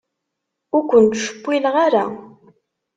Ur 0.75 0.83
ken-ttcewwileɣ 0.89 1.75
ara. 1.85 2.05